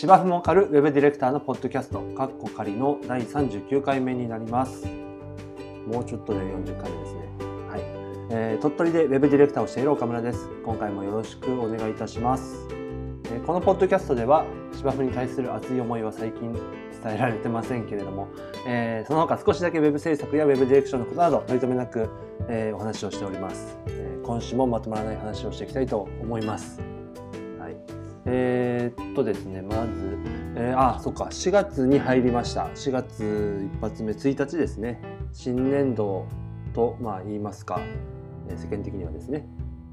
[0.00, 4.86] 芝生も狩るウェブディレクターのポッドキャスト、カッコ仮の第39回目になります。
[5.86, 7.20] もうちょっとで40回目ですね。
[7.68, 7.80] はい。
[8.30, 10.48] えー、鳥取でウェブディレクターをしている岡村です。
[10.64, 12.66] 今回もよろしくお願いいたします。
[13.26, 16.62] えー、このポッドキャストでは芝生に対する熱い思いは最近伝
[17.16, 18.28] えられてませんけれども、
[18.66, 22.08] えー、その他少しだけウェブ制作やウェブディレクションのことなど取り留めなく、
[22.48, 26.99] えー、お話をしております、えー、今週もまとまらない話をしていきたいと思います。
[28.26, 30.18] えー、っとですねまず、
[30.56, 32.66] えー、あそっか4月に入りました。
[32.66, 35.00] 4月一発目1日ですね。
[35.32, 36.26] 新年度
[36.74, 37.80] とまあ言いますか、
[38.48, 39.46] え世間的にはですね、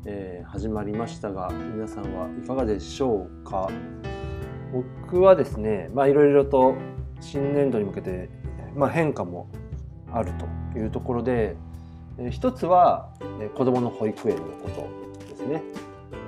[0.06, 3.70] えー、始まりましたが皆さんはいかがでしょうか。
[4.74, 6.76] 僕はですねまあいろいろと
[7.22, 8.30] 新年度に向けて、
[8.76, 9.50] まあ、変化も
[10.12, 10.32] ある
[10.74, 11.56] というところで、
[12.20, 13.10] え一つは、
[13.42, 15.64] え子どもの保育園のことですね。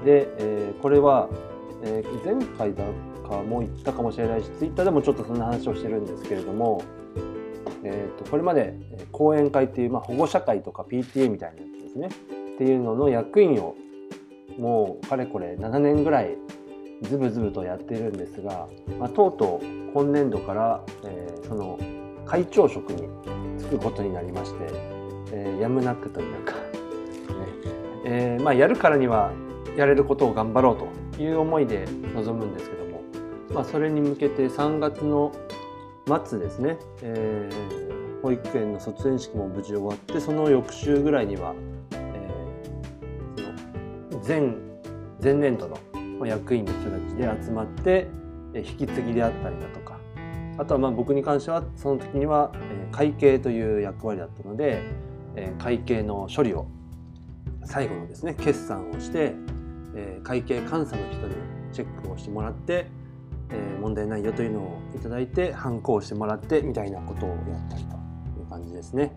[0.05, 1.29] で、えー、これは、
[1.83, 2.83] えー、前回だ
[3.27, 6.81] かも言ったかもしれないしツイッターでもちょっとそんな話をしてるんですけれども、
[7.83, 8.75] えーと、これまで
[9.11, 12.09] 講演会っていう、まあ、保護者会とか PTA みたいなやつですね。
[12.55, 13.75] っていうのの役員を
[14.57, 16.35] もうかれこれ7年ぐらい
[17.03, 18.67] ズブズブとやってるんですが、
[18.99, 21.79] まあ、とうとう今年度から、えー、その
[22.25, 23.07] 会長職に
[23.63, 24.67] 就くことになりまして、
[25.31, 26.61] えー、やむなくというか、 ね。
[28.05, 29.31] えーまあ、やるからには
[29.77, 30.98] やれることを頑張ろうと。
[31.23, 33.01] いう思いで臨むんですけども、
[33.53, 35.31] まあ、それに向けて3月の
[36.25, 41.53] 末ですね、えー、保育園の卒園式も無事終わってその翌週ぐらいには、
[41.91, 44.69] えー、前
[45.21, 48.07] 前年度の役員の人たちで集まって
[48.53, 49.99] 引き継ぎであったりだとか
[50.57, 52.51] あとはまあ僕に関してはその時には
[52.91, 54.81] 会計という役割だったので
[55.57, 56.67] 会計の処理を
[57.65, 59.33] 最後のですね決算をして
[60.23, 61.35] 会計監査の人に
[61.71, 62.87] チェックをしてもらって
[63.81, 67.95] 問題ないよというのをいただいて反抗してもらってみたいなことをやったりと
[68.39, 69.15] いう感じですね。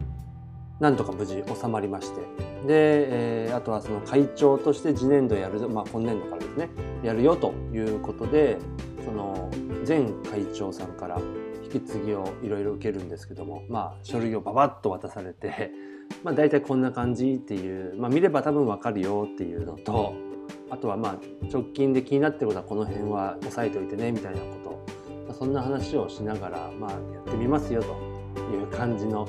[0.80, 6.70] なんとか無事収まりましてで、えー、あとはその会長として次年度やる、まあ、今年度からですね
[7.04, 8.58] やるよということで
[9.04, 9.48] その
[9.86, 11.20] 前会長さんから
[11.62, 15.70] 引き継ぎをいろいろ受けるんですけども、まあ、書類をババッと渡されて、
[16.22, 20.14] まあ、大体こんな感じっていう、まあ、見れば多分わかるよっていうのと
[20.82, 24.70] とはまあ直近で気になってることはこの辺は押さえておいてねみたいなこと、
[25.26, 29.28] まあ、そんな話をしながら、まあ、やってみますよという感じの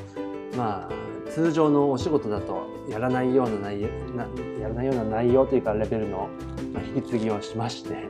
[0.58, 3.88] まあ通常のお仕事だとやらないような内容
[4.60, 6.30] やらないような内容というかレベルの
[6.96, 8.08] 引き継ぎをしまして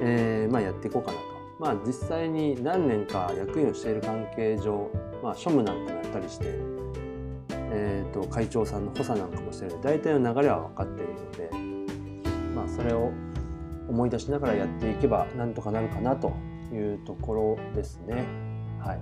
[0.00, 1.24] えー、まあ、やっていこうかなと。
[1.58, 4.90] まあ、実際に何年か役員をしている関係上、
[5.22, 6.46] まあ、庶務なんかもやったりして、
[7.50, 11.79] えーと、会長さんの補佐なんかもしてる大体の流れは分かっているので、
[12.60, 13.10] まあ、それを
[13.88, 16.34] 思い出しながらやっていけばなんとかなるかなと
[16.72, 18.26] いうところですね。
[18.78, 19.00] はい、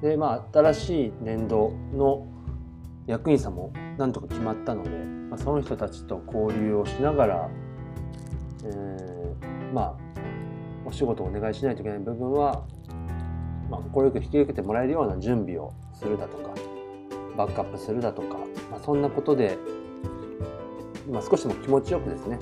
[0.00, 2.26] でまあ新しい年度の
[3.06, 7.50] 役員さんもなんとか決まったので、まあ、その人たちと交流をしながら、
[8.64, 9.94] えー、まあ
[10.86, 12.64] お仕事をお願いしないといけない部分は、
[13.68, 16.54] まあ、快く引き受けてもらえるような準備をするだとか
[17.36, 18.38] バックアップするだとか、
[18.70, 19.58] まあ、そんなことで、
[21.10, 22.38] まあ、少しでも気持ちよくですね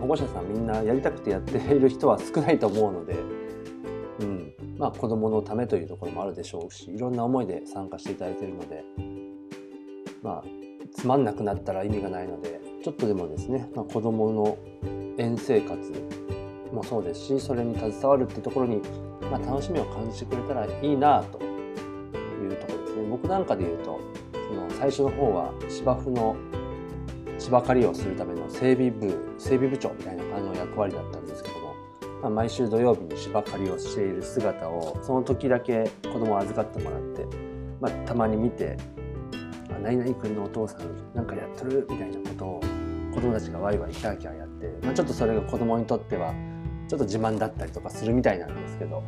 [0.00, 3.14] 保護者さんみんなやりたくてやっている人は少ないと思うので、
[4.20, 4.54] うん。
[4.80, 8.82] まあ、子どものためというところもあるでしょうしいろんな思いで参加していただいているので、
[10.22, 10.44] まあ、
[10.94, 14.58] つまんなくなったら意味がないのでちょっとでもですね、まあ、子どもの
[15.18, 15.78] 園生活
[16.72, 18.80] もそうですしそれに携わるっていうところに、
[19.30, 23.06] まあ、楽しみを感じてくれたらいいなというところですね。
[23.10, 24.00] 僕なんかで言うと
[24.32, 26.36] その最初の方は芝生の
[27.50, 31.74] 芝刈りをするための整備部整備部長みたいな感じの役割だったんですけども、
[32.22, 37.26] まあ、毎週土曜日に芝刈りをしている姿をその時だけ子供を預かってもらって、
[37.80, 38.76] まあ、たまに見て
[39.82, 42.60] 「何々君のお父さんなんかやってる」みたいなことを
[43.12, 46.32] 子供たちがワイワイキャーキャーやって、まあ、ちょっとそれが子供にとっては
[46.86, 49.02] ちょっと自慢だったりとかするみたいなんですけど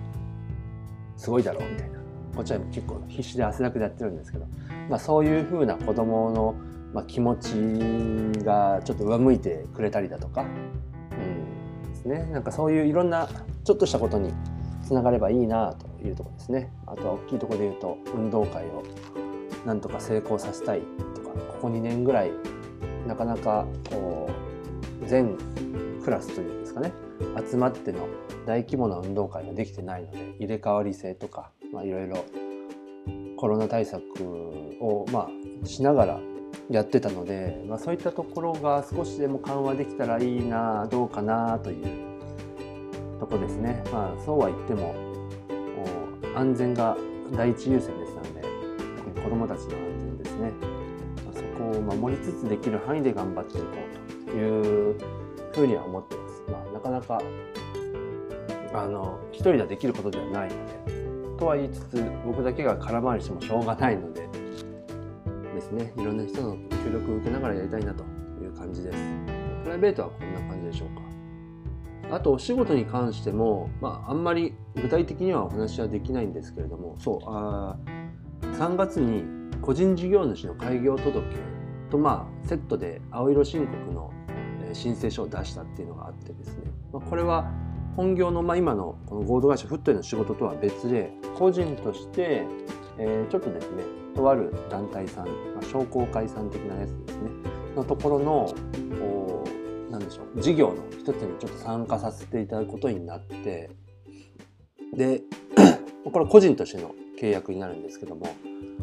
[1.17, 2.03] すごいだろうみたいな。
[2.35, 4.47] こっちは結構必死で汗だくでやってるんですけど、
[4.89, 6.55] まあ、そういうふうな子どもの、
[6.93, 10.45] まあ、気持ちがちょっと上向いてくれたりだとか、う
[11.15, 11.93] ん。
[11.93, 13.29] ですね、なんかそういういろんな
[13.65, 14.33] ちょっとしたことに
[14.85, 16.73] つながればいいなというところですね。
[16.87, 18.83] あとは大きいところで言うと運動会を
[19.65, 20.83] なんとか成功させたい
[21.15, 22.33] とかここ2年ぐらい
[23.07, 24.29] なかなかこ
[25.03, 25.37] う全
[26.05, 26.93] クラスというんですかね。
[27.49, 28.09] 集まっての
[28.47, 31.51] 大規模な運動会ができてないので入れ替わり制とか
[31.85, 32.25] いろいろ
[33.37, 34.03] コロナ対策
[34.81, 35.29] を、ま
[35.63, 36.21] あ、しながら
[36.71, 41.87] やってたので、まあ、そういったところが少しでも緩和できたらいいなどうかなという
[43.21, 43.83] とこですね。
[43.93, 44.95] まあ、そうは言っても
[46.35, 46.97] 安全が
[47.37, 48.43] 第一優先ですので
[49.23, 50.53] 子どもたちの安全ですね、
[51.25, 53.67] まあ、そこを守りつつできる範囲で頑張っていこ
[54.27, 54.99] うという
[55.53, 56.43] ふうには思ってます。
[56.51, 57.21] まあ、なかなか
[58.75, 64.22] あの一人ではできることではないのでとは言いつつ僕だけが空回りしてもしょうがないので
[65.73, 65.93] ね。
[65.97, 68.05] いろんな人の協力を受けながらやりたいなと
[68.43, 68.99] いう感じです。
[69.65, 71.13] プライベートはこんな感じでしょうか。
[72.11, 77.77] あとお仕事に関しても、まあ、あんまり具体的にはお話はできないんですけれどもそうあ
[78.43, 79.25] 3月に
[79.63, 81.25] 個人事業主の開業届
[81.91, 84.13] と、まあ、セットで青色申告の
[84.75, 87.51] 申請書を出したっていうのがあってですね、まあ、これは
[87.97, 92.45] 本業の、まあ、今のこの合同会社フットへの仕事とは別で個人として、
[92.99, 97.31] えー、ちょっとですねとある団体さん、まあ、商工会さん的なやつですね。
[97.77, 98.55] のところの
[99.91, 103.71] 何でしょう事業の一つにちょっと参加させていただくことになって
[104.97, 105.23] で
[106.11, 108.35] これ個人としての契約になるんですけども、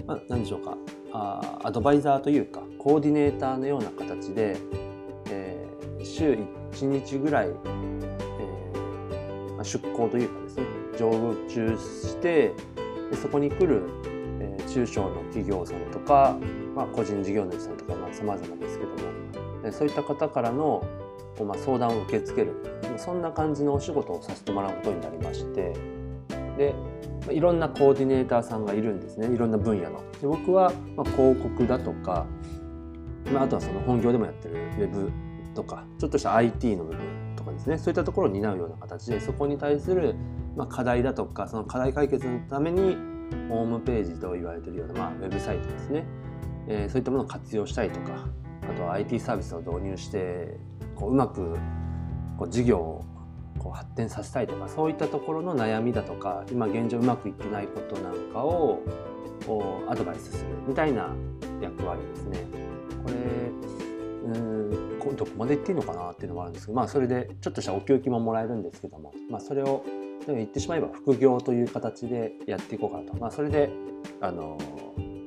[0.06, 0.78] まあ、何でしょうか
[1.12, 4.58] あアドバイザーというかコーディネーターのような形で、
[5.32, 6.38] えー、週
[6.72, 7.54] 1日ぐらいえ
[9.56, 10.66] まあ、出向というかですね
[10.98, 11.12] 常
[11.50, 12.54] 駐して
[13.12, 13.90] でそこに来る、
[14.74, 16.38] 中小の企業さんとか、
[16.76, 20.84] まあ、個人事業主さんとかさまざ、まですけどもそういった方からの、
[21.46, 22.80] まあ、相談を受け付ける。
[23.00, 25.74] そんな感じのお仕事をさせてもらうことになりまして
[26.58, 26.76] で
[27.32, 29.34] いろんなコーディネーターさんがいるんですね。
[29.34, 30.04] いろんな分野の。
[30.20, 32.26] で僕は、まあ、広告だとか、
[33.32, 35.12] まあ、あとはその本業でもやってるウェブ
[35.54, 37.00] とかちょっとした IT の部分
[37.36, 37.78] とかですね。
[37.78, 40.16] そういったところを担うような形でそこに対する、
[40.58, 42.98] ま、課題だとかその課題解決のために
[43.50, 46.06] ホームページと言われているような、まあ、ウェブサイトですね、
[46.68, 48.28] えー、そういったものを活用したりとか
[48.70, 50.58] あとは IT サービスを導入して
[50.96, 51.56] こううまく
[52.38, 53.06] こう事業を
[53.58, 58.82] こう発展させたいとかそういったところの悩みだとか今現状うまくいってないことなんかを
[59.46, 61.14] こうアドバイスするみたいな
[61.62, 62.38] 役割ですね。
[63.04, 63.16] これ
[64.32, 64.60] うん
[65.16, 69.84] どこまで行っていいのかなっていうのもあるんですけど、まあ、それでちょっとしたお給金ももらえるんですけども、まあ、それを
[70.28, 73.70] 言ってしまえば副業という形でやっていこうかなと、まあ、それで
[74.22, 74.58] あの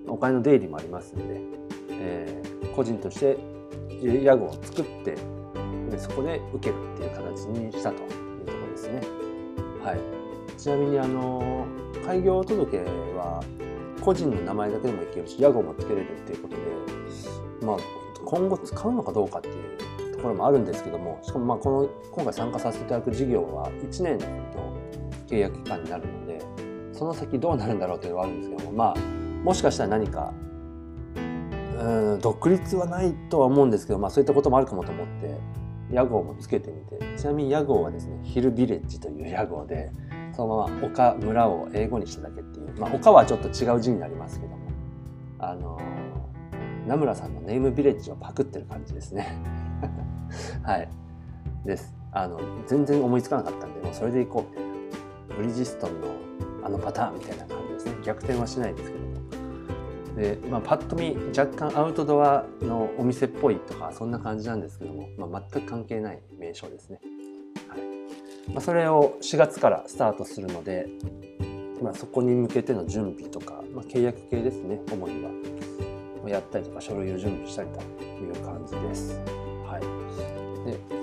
[0.07, 1.41] お金の出入りもありますので、
[1.91, 3.37] えー、個人として
[4.03, 5.17] 屋号を作って
[5.91, 9.01] でそこで受けるっていう形にしたというところですね。
[9.85, 11.67] はい、ちなみにあの
[12.05, 13.43] 開業届は
[14.01, 16.63] 個人の名前だけでもいけるし屋号もつけれるっていうことで
[17.65, 17.77] まあ
[18.25, 24.19] 今後使うのかどうかっていうところもあるんですけどもしかもまあこの今回参加させていただく事業は1年
[25.33, 26.43] 契約期間になるので
[26.93, 28.97] その先どうなるんだろうというのはあるんですけどもまあ
[29.43, 30.33] もしかしたら何か
[31.81, 35.41] うん独立はないとは思うんですけど、まあ、そういったこともあるかもと思って
[35.91, 39.91] 屋号もつけてみてちなみに屋号はですねヒルビレッジという屋号で
[40.37, 44.59] そのまま丘村を英語にしただけっていう、まあ、丘はちょっと違う字になりますけども
[45.39, 45.79] あの
[46.87, 49.39] 名村さんのネームビレッジをパクってる感じですね。
[50.65, 50.89] はい。
[51.65, 51.95] です。
[52.11, 54.62] あの全然思いつかなかったんでもうそれでいこうみたいな。
[55.37, 56.09] ブリヂストンの
[56.65, 57.97] あのパターンみたいな感じですね。
[58.05, 59.13] 逆転はしないですけども。
[60.17, 67.01] で、まあ、パッと見若干アウトドアのお店っぽいとかそんな感じなんですけども、まあ、全く関係ない名称ですね、
[67.69, 67.81] はい。
[68.51, 70.87] まあ、それを4月からスタートするので、
[71.83, 75.31] まあ、そこに向けての準備とか、まあ、契約系ですね主には。
[76.29, 79.19] やったりとか書類を準備したりという感じです。
[79.67, 81.02] はい、で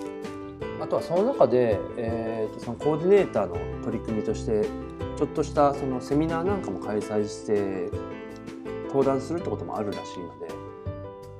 [0.81, 4.67] あとはその中で、えーと、そのコーディネーターの取り組みとして
[5.17, 7.89] ちょっとしたそのセミナーなんかも開催して
[8.87, 10.47] 登壇するってこともあるらしいので、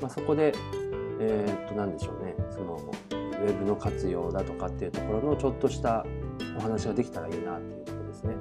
[0.02, 0.54] まあ、そこで、
[1.20, 6.06] えー、と何でしょうねそのウェブの活用だとかっていうところのちょっとした
[6.58, 8.36] お話ができたらいいなっていうところですね。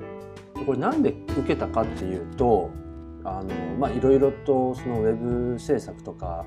[0.67, 2.71] これなんで受けたかっていうと
[3.25, 6.45] あのまあいろいろとそのウェブ制作とか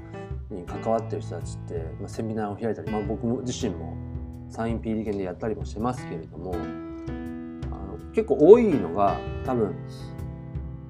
[0.49, 4.10] に関わってる人たちって、まあ、セミナーを開いたり、まあ、僕自身も
[4.51, 9.75] サイン PD 研でやったりもしてますけれどもあの結構多いのが多分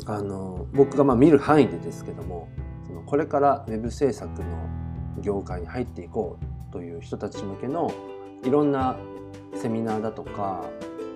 [0.05, 2.49] あの僕がまあ見る範囲でですけども
[2.85, 4.67] そのこれからウェブ制作の
[5.21, 7.91] 業界に入っていこうという人たち向けの
[8.43, 8.97] いろんな
[9.55, 10.65] セミナーだとか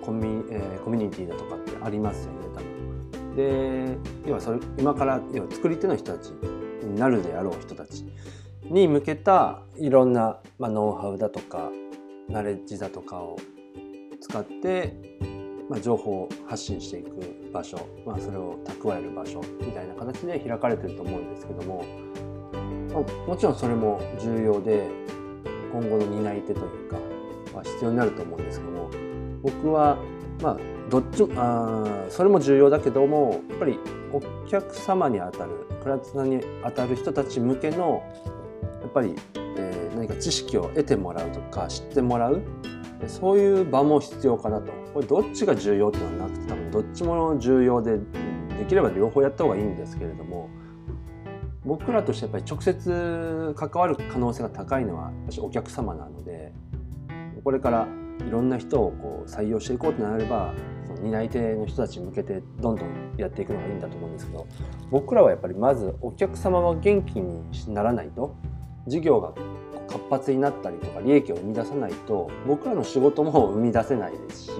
[0.02, 3.34] コミ,、えー、コミュニティだとかってありますよね多分。
[3.34, 6.28] で要はそれ今から要は作り手の人たち
[6.84, 8.06] になるであろう人たち
[8.70, 11.70] に向けたいろんな、まあ、ノウハウだとか
[12.28, 13.38] ナレッジだとかを
[14.20, 14.94] 使って、
[15.68, 21.84] まあ、情報を発信していく場所、まあ、それを蓄える場所みたいな形で開かれてると思うんですけども、
[22.92, 24.88] まあ、もちろんそれも重要で
[25.72, 26.96] 今後の担い手というか
[27.56, 28.90] は必要になると思うんですけども
[29.42, 29.98] 僕は
[30.40, 30.56] まあ
[30.90, 33.78] どっちあそれも重要だけどもやっぱり
[34.12, 38.02] お客様にあたるクライアントさんにあたる人たち向けの
[38.86, 39.16] やっぱり、
[39.96, 42.42] 何か知識を得てもらうとか知ってもらう。
[43.08, 44.72] そういう場も必要かなと。
[44.94, 47.98] これどっちが重要っていうのはなくて多分どっちも重要で
[48.58, 50.48] できれば両方やった方がいいんですけれども
[51.64, 56.52] 僕らとしてやっぱり直接関わる可能性が高いのは私お客様なので
[57.44, 57.88] これから
[58.26, 60.54] いろんな人をこう採用していこうとなれば
[60.86, 64.46] その担い手の人たちに向けてどんどんやっていくのがいいんだと思うんですけど
[64.90, 67.42] 僕らはやっぱりまずお客様が元気に
[67.74, 68.34] ならないと
[68.86, 69.34] 事業が
[69.98, 74.50] 活発になったりとか利益を生み出さないと僕らの仕事も生み出せないですし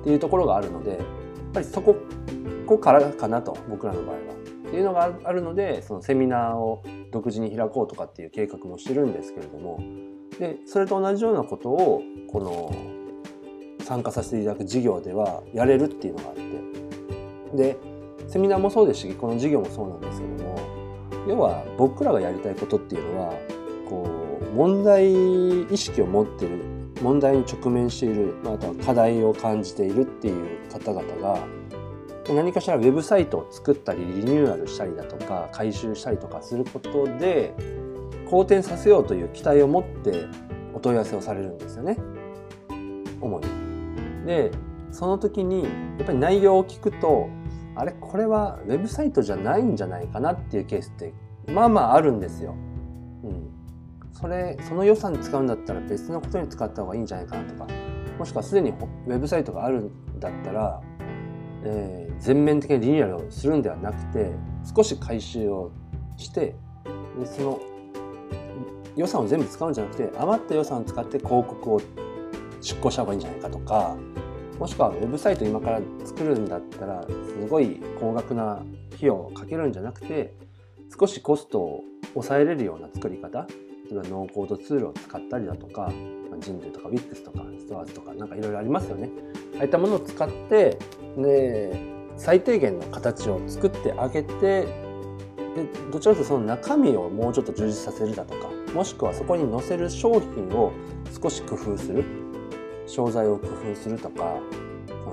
[0.00, 0.98] っていうところがあるのでやっ
[1.54, 1.96] ぱりそこ
[2.78, 4.38] からかなと僕らの場合は。
[4.68, 9.80] っていうのがあるのでそのセミナーを独自に開こうとかっていう計画もしてるんですけれども
[10.38, 12.74] でそれと同じようなことをこの
[13.82, 17.76] 参加させていただく事業ではやれるっていうのがあってで
[18.28, 20.58] セミナーもそうですしこの事業もそうなんですけども
[21.26, 23.32] 要は僕らがやりたいことっていうのは
[24.58, 26.64] 問題意識を持ってる
[27.00, 31.46] 問題に直面しているまたは課題を感じているっていう方々が
[32.28, 37.54] 何かしらウェブサイトを作ったりリニューアルしたりだとか回収したりとかすることで
[38.28, 40.26] 好転させようという期待を持って
[40.74, 41.96] お問い合わせをされるんですよね
[43.20, 43.46] 主に。
[44.26, 44.50] で
[44.90, 45.68] その時にや
[46.02, 47.28] っぱり内容を聞くと
[47.76, 51.14] あれこれはウェブサイトじゃないんじゃないかなっていうケースって
[51.46, 52.56] まあまああるんですよ。
[53.22, 53.57] うん、
[54.20, 57.68] それその予算使うんだったら別のことに使った方がいいんじゃないかなとか
[58.18, 60.80] もしくはすでにウェブサイトがあるんだったら、
[61.64, 64.32] えー、全面的にリニューアルをするんではなくて
[64.74, 65.70] 少し回収を
[66.16, 66.56] して
[67.20, 67.60] でその
[68.96, 71.80] 予算を全部使うんじゃなくて余った予算を使って広告を
[72.60, 73.96] 出稿した方がいいんじゃないかとか
[74.58, 80.34] もしくはウェブサイト今から作るんだったらすごい高額な費用をかけるんじゃなくて
[80.98, 81.84] 少しコストを
[82.14, 83.46] 抑えれるような作り方
[83.90, 85.90] 例えばノーコードツールを使ったりだとか
[86.30, 89.10] ま人類とか WIX とかストアーズとかなんかいろいろありますよね。
[89.56, 90.78] ああいったものを使って
[91.16, 91.80] で
[92.16, 94.66] 最低限の形を作ってあげてで
[95.90, 100.72] どちらかというとその中身をもうちょっと充実させるだとかもしくはそこに載せる商品を
[101.20, 102.04] 少し工夫する
[102.86, 104.36] 商材を工夫するとか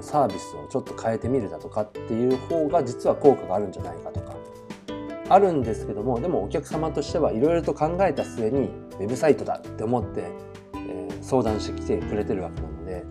[0.01, 4.24] サービスをちょっと変えてみるだとかっていう方が実は効果があるんじゃないかと。
[5.29, 10.29] あるんですけどもでもお客様としてはいろいろと考えた末にウェブサイトだって思って、
[10.75, 13.03] えー、相談してきてくれてるわけなので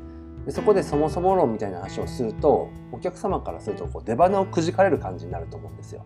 [0.47, 6.05] でそこでそもそも論みたいな話をするとお客様からするとこう出花をくじかれる感じになると思うんですよ。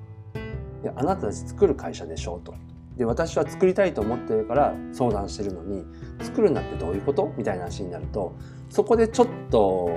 [0.82, 2.54] であなたたち作る会社でしょうと。
[2.96, 5.84] で私は作りたいと思ってるから相談してるのに
[6.20, 7.32] 作るんだってどういうこと？
[7.36, 8.34] みたいな話になると
[8.70, 9.90] そこでちょっと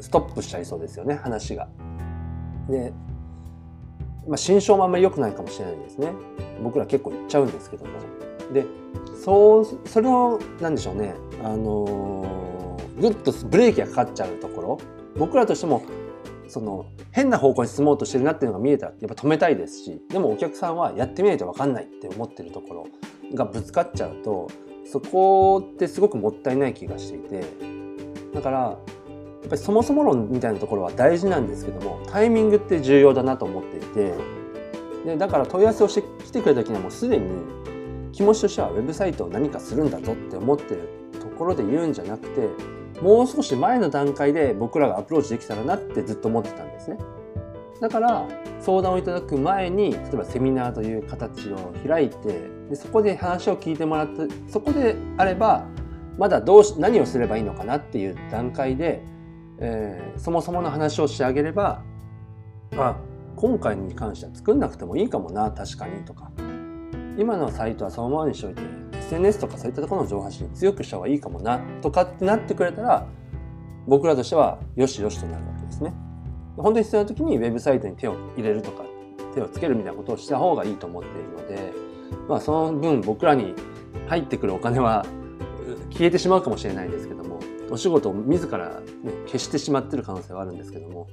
[0.00, 1.68] ストップしちゃいそうですよね話が。
[2.68, 2.92] で、
[4.28, 6.12] まあ、心象もあんまり良くないかもしれないですね。
[6.62, 7.92] 僕ら結構言っちゃうんですけども。
[8.52, 8.64] で
[9.22, 14.78] そうそれを何でしょうねあのぐっとブレーキがかかっちゃうところ
[15.16, 15.84] 僕らとしても
[16.48, 22.86] その変な方向に進もうとしてるなっていうのが見えたらやっぱ止めたいですしでもお客さんはやってみないと分かんないって思ってるところ
[23.34, 24.48] がぶつかっちゃうと
[24.90, 27.44] そこってすごくもったいない気がしていて
[28.32, 28.78] だから
[29.48, 34.14] ぱりそもそも論みたいなところは大事なんですけどもタイミングって重要だなと思っていて
[35.04, 37.30] でだから問い合わせをしてきてくれた時にはもうすでに
[38.12, 40.88] 気持ちとしてはウェブサイトを何かするんだぞって思ってる
[41.20, 42.48] ところで言うんじゃなくて
[43.00, 46.98] もう少し前の段階で僕らがアプローチできたらなってずっと思ってたんですね。
[47.80, 48.26] だから
[48.60, 55.64] 相談をいただく前に例えばセミナーという形を開いてでそこで話を聞いてもらってそこであれば
[56.18, 59.04] まだどうし何をすればいいのかなっていう段階で、
[59.60, 61.82] えー、そもそもの話をしてあげれば
[62.76, 62.96] あ
[63.36, 66.30] 今回に関しては作んなくてもいいかもな確かにとか
[67.16, 68.62] 今のサイトはそのままにしておいて
[68.98, 73.06] SNS とかそういったところの上半身強くした方がいいかもなとかってなってくれたら
[73.86, 75.94] 僕らとしてはよしよしとなるわけですね。
[76.56, 78.84] 本当に必要な時にウェブサイトに手を入れるとか
[79.34, 81.72] 手をつけるみたいなことをした方がいいと思っているので、
[82.28, 83.54] まあ、その分僕らに
[84.08, 85.06] 入ってくるお金は
[85.90, 87.17] 消えてしまうかもしれないですけど
[87.70, 91.08] お仕事を自ら、ね、消してしまってる可能性はあるんですけども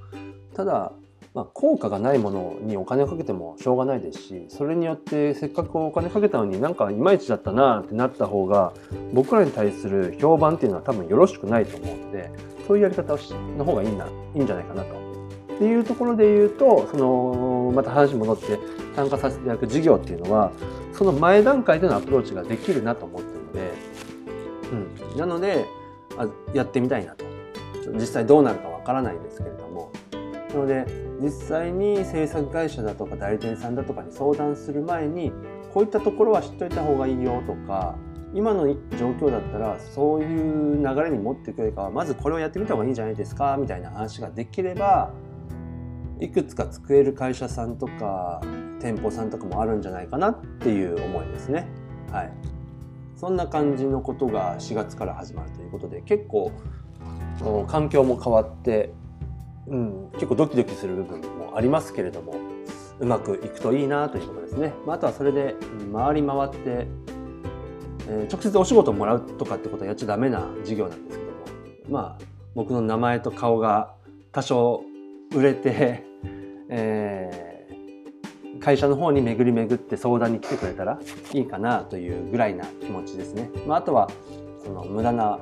[0.56, 0.92] ただ
[1.36, 8.72] まあ、効果がないものにお金をかけてもしょうがないですしそれによってせっかくお金かけたのになんかいまいちだったなってなった方が
[9.14, 12.32] 僕らに対する評判っていうのは多分よろしくないと思うので
[12.66, 15.06] そういうやり方をしの方がいいないいんじゃないかなと。
[15.56, 18.60] っていうところで言うとそのまた話戻って
[18.96, 20.52] 参加させていただく事業っていうのは
[20.94, 23.74] その前段階でのアプローチができるなと思ってるので、
[25.12, 25.66] うん、なので
[26.18, 27.26] あやってみたいなと。
[27.94, 29.92] 実際どうなるかわからないですけれども。
[30.50, 30.86] なので
[31.22, 35.32] 実際に制作会社だとか代理店さんだとかに相談する前に
[35.74, 37.96] こういったところは知っといた方がいいよとか
[38.34, 38.66] 今の
[38.98, 45.14] 状況だったらそういう流れに持っていくよりかはまずこれをやってみた方がいいんじゃないですかみたいな話ができれば
[46.20, 48.42] いくつか救える会社さんとか
[48.80, 51.68] 店舗さんとかもあるんじゃないかなっていう思いですね。
[52.12, 52.32] はい、
[53.16, 56.52] そんな感じのことが4月から始まるということで結構
[57.68, 58.94] 環境も変わって、
[59.68, 62.36] うん、結構ドキドキする部分もありますけれども
[63.00, 64.74] うまくいくといいなということですね。
[64.86, 65.56] まあ、あとはそれで
[65.94, 66.88] 回り回って、
[68.08, 71.38] えー、直接お仕事をもらうとかってことはやっちゃダメな事業なんですけども
[71.90, 73.94] まあ僕の名前と顔が
[74.32, 74.84] 多少
[75.34, 76.06] 売れて、
[76.70, 77.55] えー、
[78.60, 81.00] 会社の方に巡り巡って相談に来てくれたら
[81.34, 83.50] いいかなというぐらいな気持ちですね。
[83.68, 84.10] まあ、あとは
[84.64, 85.40] その無駄な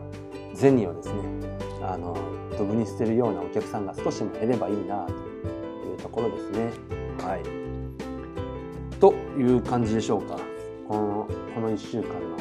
[0.53, 1.21] 銭をですね
[1.81, 2.15] あの
[2.57, 6.71] ドブに捨てるようなお客さんが少しも減ればいいなというところですね。
[7.19, 10.37] はい、という感じでしょうか。
[10.87, 12.37] このこの1週間の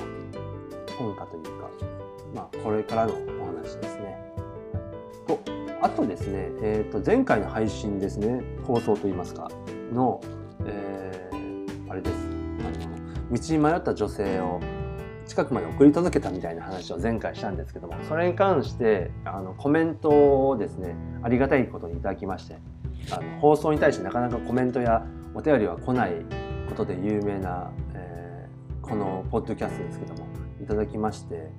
[0.98, 1.70] 変化というか、
[2.34, 4.16] まあ、これからのお話ですね。
[5.26, 5.38] と
[5.80, 9.50] あとですね、えー、と前回の配信ですね放送といいますか
[9.92, 10.20] の、
[10.66, 12.14] えー、あれです。
[12.60, 14.60] あの道に迷った女性を
[15.26, 20.10] 近くまで送り届けたみたいな話を前回したんですけどもそれに関してあのコメント
[20.48, 22.58] をですねありがたいことにいただきまして
[23.10, 26.12] あの放送に対してなかなかコメントやお便りは来ない
[26.68, 30.26] ことで有名な、えー、このポッドキャストですけども
[30.62, 31.50] いただきまして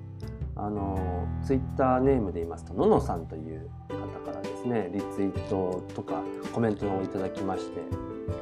[0.56, 7.80] あのツイッターネームで言いますとののさんという方からですねリツイートとかコメントをいただきまして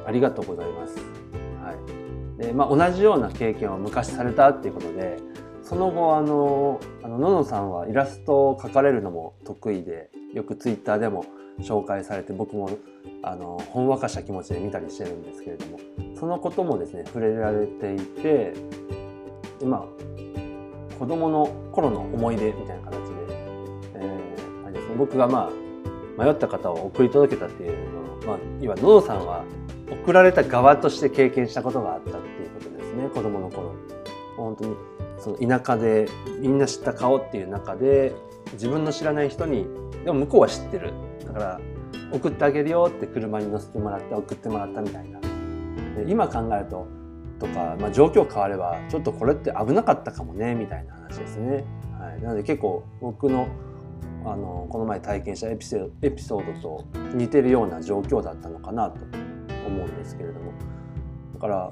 [0.05, 0.97] ありがとうございます。
[1.61, 1.73] は
[2.39, 5.17] いでまあ、同じような経験を昔されたっていうことで
[5.61, 11.25] その後あのあのののさんはイラストを描かれるのも得意でよくツイッターでも
[11.59, 12.69] 紹介されて僕も
[13.21, 15.79] あのほんわかした気持ちで見たりしてるんですけれども
[16.19, 18.53] そのこともですね触れられていて
[19.63, 23.13] まあ子供の頃の思い出みたいな形で、
[23.95, 29.43] えーあれですね、僕がまあ迷った方を送り届けたっていうのまあ、いわののさんは
[29.89, 33.75] 送られた側として経験したことがあったっていうことですね子供の頃。
[34.37, 34.75] 本当に
[35.19, 36.07] その田舎で
[36.39, 38.15] みんな知った顔っていう中で
[38.53, 39.67] 自分の知らない人に
[40.03, 40.91] でも向こうは知ってる。
[41.25, 41.61] だから
[42.11, 45.19] 送ってあげるよって車に乗せてもらって送ってもらったみたいな。
[45.95, 46.87] で今考えると
[47.39, 51.65] とか、まあ、状況変わればちょっとこれって危なかったかもねみたいな話ですね、
[51.99, 53.47] はい、なので結構僕の
[54.25, 59.05] あのこの前体験したエピソードと似てるような状況だったのかなと
[59.67, 60.51] 思うんですけれども。
[61.33, 61.71] だから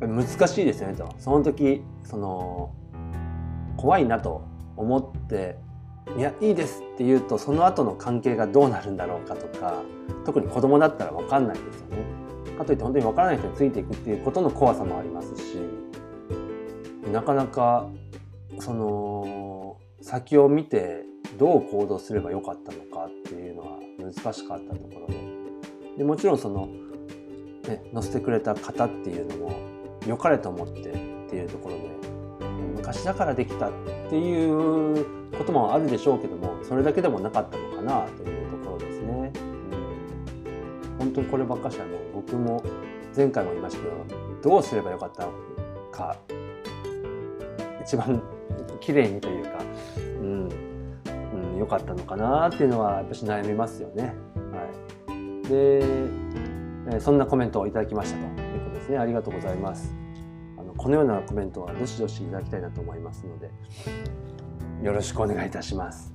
[0.00, 1.08] 難しいですよねと。
[1.18, 2.70] その時その
[3.76, 4.44] 怖いなと
[4.76, 5.56] 思って
[6.18, 9.82] 「いやいいです」って言うとその後の関係がどうなるんだろうかとか
[10.24, 12.24] 特に子供だったら分かんないですよね。
[12.54, 15.58] かといって本当に分からない人についていくっていうことの怖さもありますし
[17.12, 17.88] なかなか
[18.60, 21.04] その先を見て
[21.38, 25.14] どう行動すればよかったのかっていうのは難しかったところで。
[25.98, 26.68] でもちろんその
[27.68, 29.52] ね、載せてくれた方っていうのも
[30.06, 30.82] 良かれと思ってっ
[31.30, 33.72] ていうところで昔だからできたっ
[34.10, 39.32] ていうこともあるでしょうけどもそれだけでもなかったのかなというところですね。
[40.90, 42.62] うん、本当にこればっかしはね僕も
[43.16, 45.26] 前回も言いましたけどどうすればよかった
[45.90, 46.16] か
[47.82, 48.22] 一番
[48.80, 49.50] 綺麗にというか、
[49.96, 50.48] うん、
[51.64, 54.14] 良かったのかなっていうのはやっぱし悩みますよね。
[54.52, 55.80] はい、で
[56.96, 58.98] えそんなコメントをいただきましたということですね。
[58.98, 59.94] ありがとうございます。
[60.58, 63.50] あのこのようなコメントはどしどしいただきたいなと思いますので、
[64.82, 66.14] よろしくお願いいたします。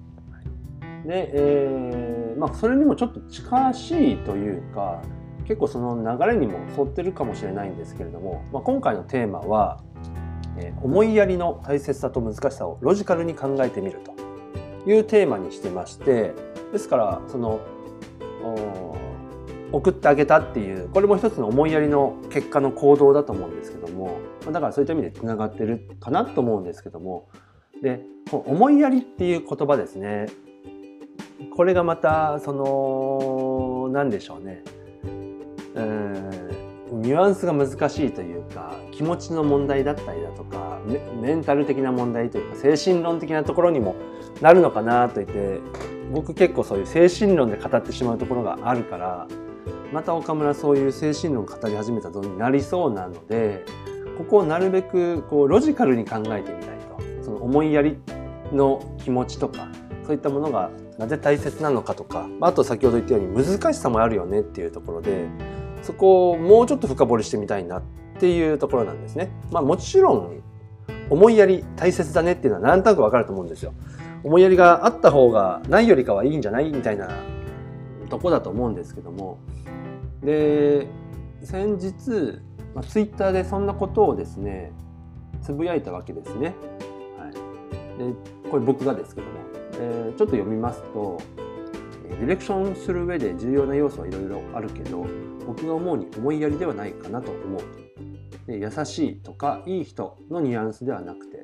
[1.06, 5.02] で、えー、まあ、それにもちょっと近しいというか、
[5.46, 9.82] 結構その流れにも沿ってるかもしれないんですけれども、まあ、今回のテーマは、
[10.58, 14.19] えー、思いやりの大切さと難しさをロジカルに考えてみると
[14.94, 16.34] いうテーマにしてまして
[16.72, 17.60] ですからその
[19.72, 27.30] 送ってあげたっていうこれも一つの思いやりの結果の行動だと思うんですけどもだからそういった意味でつながってるかなと思うんですけども
[27.84, 30.28] で思いやりっていう言葉ですね。
[31.56, 34.64] これがまたその何でしょうね。
[35.76, 35.80] う
[36.92, 40.80] ニュアンスが難しいというか気持ちの問題だったりだとか
[41.22, 43.96] メンタル的な問題というか精神論的なところにも
[44.42, 45.60] なるのかなと言って
[46.12, 49.28] 僕結構そういう精神論で語ってしまうところがあるから
[49.92, 53.66] また岡村そういう精神論を語り始めたぞになりそうなので
[54.18, 57.98] ここをなるべくこうロジカルに考えてみたいとその思いやり
[58.52, 59.68] の気持ちとか
[60.06, 65.28] そういったものがなぜ大切なのかとかあと先ほど言ったように難しさもあるよねっていうところで
[65.82, 67.84] そこをもうちょっと深掘りしてみたいなっ
[68.20, 69.32] ていうところなんですね。
[69.52, 70.42] まあもちろん
[71.10, 73.74] 思いやり大切だねっていうのは何となくわかると思うんですよ。
[74.24, 77.10] 思いやりがあった方がないよりかはいいんじゃないみたいな
[78.10, 79.40] とこだと思うんですけども。
[80.24, 80.88] で
[81.44, 82.42] 先日、
[82.76, 84.74] まあ、ツイッターでそんなことをですね
[85.42, 86.54] つぶやいたわけですね。
[87.18, 88.14] はい、で
[88.50, 89.34] これ僕がですけども、
[89.80, 91.22] えー、ちょっと読みますと
[92.10, 95.06] ディレクションする上で重要な要素はいろいろあるけど
[95.48, 97.62] 僕が思うに思いやりではないかなと思う。
[98.48, 101.42] で優しいとかいい人のニュアンスではなくて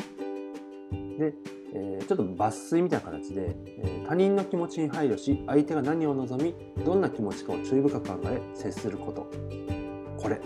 [0.92, 1.34] で、
[1.74, 9.30] えー、ちょっと抜粋みたいな形で、えー、他人の気持ちに配慮し相手が何を望みどんな気持ちかを注意深く考え接すること。
[10.18, 10.38] これ。
[10.38, 10.40] っ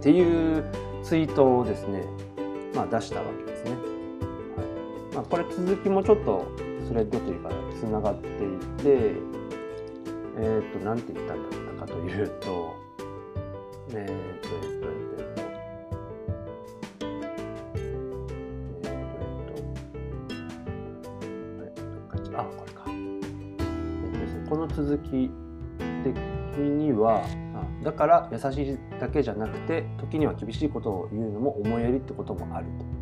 [0.00, 0.64] ていう
[1.02, 2.04] ツイートをですね、
[2.74, 3.70] まあ、出したわけですね。
[3.72, 5.14] はい。
[5.16, 6.46] まあ、これ続きもちょっと
[6.88, 8.30] スレッドというかつながってい
[8.82, 9.12] て
[10.38, 12.74] えっ、ー、と何て言ったんだったかというと
[13.90, 15.17] えっ、ー、とえっ、ー、と
[24.48, 25.30] この続き
[26.02, 26.16] 的
[26.58, 27.24] には
[27.82, 32.98] だから優しいだけじゃなくて時には厳しいことを言うのも思いやりってこともあると。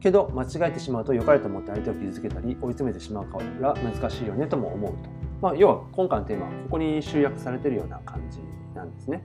[0.00, 5.10] けど間違えてしまうと良かれと思って相手を傷つけたり追い詰めてしまうから難しいよねとも思うと、
[5.42, 8.38] まあ、要は今回のテーマはここに集約されてるような感じ
[8.76, 9.22] なんですね。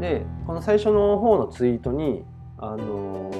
[0.00, 2.24] でこの最初の方のツイートに
[2.58, 3.30] あの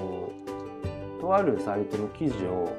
[1.20, 2.76] とあるサイトの記事を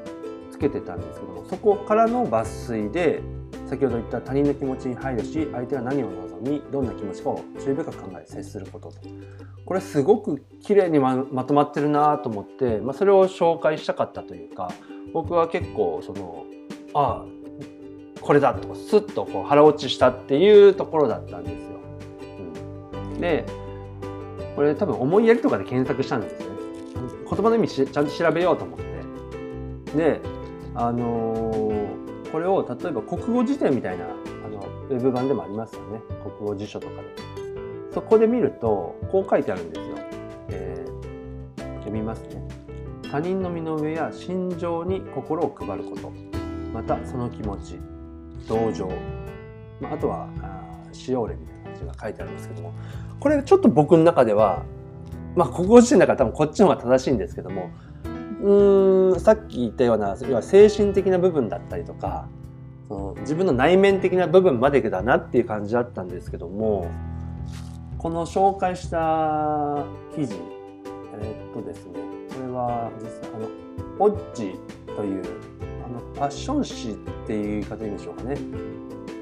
[0.52, 3.22] つけてたんですけどもそこからの抜粋で
[3.66, 9.00] 先ほど言った他人の気持ちに配慮し相手が何を望みどんな気持ちかを注意深く考え接することと
[9.66, 14.72] これすごく綺麗にまとまってるなと思って、まあ、それを紹介したかったというか
[15.14, 16.46] 僕は結構その
[16.94, 17.26] ああ
[18.22, 21.80] これだとかスッとこう腹落ちしたっていうところだったんですよ。
[22.94, 23.46] うん、で
[24.56, 26.46] これ多分思いやりとかで検索したんですね。
[27.30, 28.86] 言葉の意味ちゃんと調べようと思って。
[29.96, 30.22] で
[30.74, 31.85] あのー、
[32.32, 34.08] これを例えば国語辞典みたいなあ
[34.50, 36.02] のウェブ版でもありますよね。
[36.24, 37.02] 国語辞書とかで。
[37.94, 39.96] そこで見るとこう書いてあるんですよ、
[40.50, 42.46] えー、読みますね。
[43.10, 46.12] 他人の身の上や心情に心を配ること。
[46.74, 47.80] またその気持ち
[48.50, 48.92] 同情、
[49.80, 50.28] まあ、あとは
[50.92, 52.74] 使用例みたいな感じが書いてあるんですけども。
[53.20, 54.64] これちょっと僕の中では
[55.36, 57.70] まあ国語辞典だから多分こっちの方が正しいんですけども
[58.46, 62.28] うんさっき言ったような要は精神的な部分だったりとか
[62.88, 66.88] その自分の内面的な部分までだなっていう感じだったんですけども
[67.98, 69.84] この紹介した
[70.16, 70.36] 記事
[71.20, 71.94] えー、っとですね
[72.36, 73.50] これは実際あの
[73.98, 74.54] オッジ
[74.96, 75.24] という
[75.84, 76.94] あのファッション誌っ
[77.26, 78.38] ていう言い方でいいんでしょうかね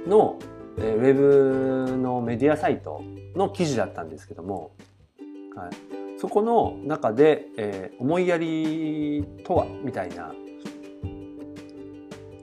[0.05, 0.37] の、
[0.79, 3.01] えー、ウェブのメディアサイト
[3.37, 4.71] の記事だったんですけども、
[5.55, 5.92] はい、
[6.23, 10.33] そこの中で、えー、思いやりとはみたいな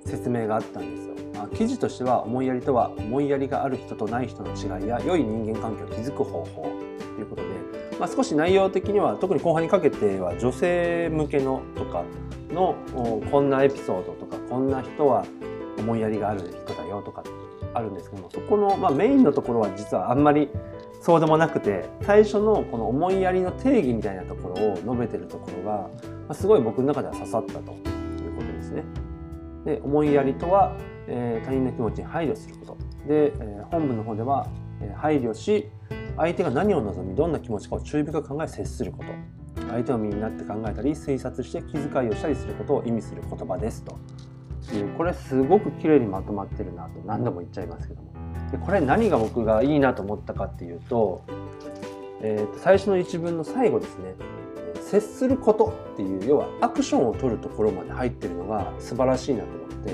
[0.05, 1.15] 説明があったんですよ。
[1.35, 6.63] まあ、記事としては思いやりとは思いやりがある人とない人の違いや良い人間関係を築く方法
[7.17, 7.49] ということで、
[7.99, 12.05] まあ、少し内容的には特に後半にかけては女性向けのとか
[12.51, 12.77] の
[13.31, 15.25] こんなエピソードとかこんな人は
[15.79, 17.25] 思いやりがある人だよとか
[17.73, 20.51] あるんですけどもそこの、まあ、メインのところは実はあんまり
[21.01, 25.91] そうでもなくて最初のこの思いやりの定義みたいなところを述べてるところが、ま
[26.29, 28.85] あ、すごい僕の中では刺さったということですね。
[29.65, 32.77] で思いやりとは、えー、他人の気持ちに配慮すること。
[33.09, 34.47] で、えー、本文の方では、
[34.83, 35.71] えー、配慮し
[36.17, 39.13] 相手が何を望みどんな気持ちかを注意深く考え接すること。
[39.69, 43.97] 相手の身になって考えたり推察して気遣いをしたりすることを意味する言葉ですと。
[44.75, 48.20] いうこれすごく綺麗にまとまってるなと何度も言っちゃいますけども。
[48.53, 51.23] でこれ何が僕がいいなと思ったかっていうと,、
[52.21, 54.15] えー、と最初の一文の最後ですね。
[54.91, 59.93] 接することっていう要はアクションを取るところまで入ってるのが素晴らしいなと思って、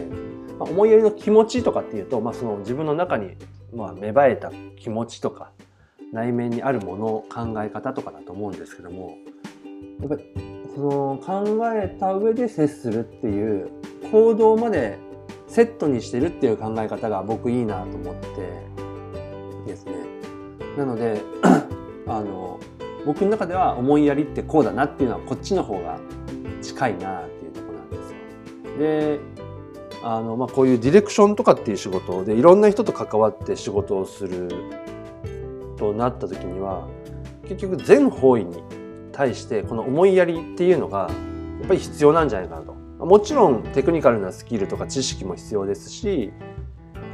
[0.59, 3.37] まあ、思いやりの気持ちとかっていうと、まあ、その自分の中に
[3.75, 5.51] まあ芽生えた気持ちとか
[6.13, 9.19] 内面にあるもの考え方とかだと思うんですけども
[10.01, 10.23] やっぱり
[10.75, 13.69] その考えた上で接するっていう
[14.11, 14.99] 行動まで
[15.47, 18.67] セットにしてるっていう考え方が僕いいなと思って
[19.67, 19.93] ですね。
[20.77, 21.23] なので
[22.07, 22.61] あの
[23.05, 25.99] 僕の中では思いやりってこうだなっていうのはこっちの方が
[26.61, 28.79] 近いなっていうところなんですよ。
[28.79, 29.21] で
[30.03, 34.49] あの、まあ、こういうディレクションとかっていう仕事でいろんな人と関わって仕事をする
[35.77, 36.89] となった時には
[37.43, 38.63] 結局全方位に
[39.13, 41.09] 対してこの思いやりっていうのが
[41.61, 42.76] やっぱり必要なんじゃないかなと。
[43.07, 46.33] もちろんテクニカルなスキルとか知識も必要ですし、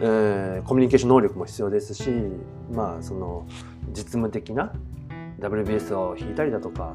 [0.00, 2.08] えー、コミュニケーション能力も必要ですし
[2.72, 3.46] まあその
[3.88, 4.72] 実務的な
[5.38, 6.94] WBS を引いたりだとか